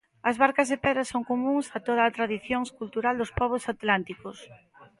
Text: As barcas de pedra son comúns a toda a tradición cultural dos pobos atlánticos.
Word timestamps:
As 0.29 0.35
barcas 0.43 0.67
de 0.69 0.77
pedra 0.85 1.03
son 1.11 1.21
comúns 1.31 1.65
a 1.77 1.79
toda 1.87 2.01
a 2.05 2.13
tradición 2.17 2.61
cultural 2.79 3.15
dos 3.17 3.31
pobos 3.39 3.63
atlánticos. 3.73 4.37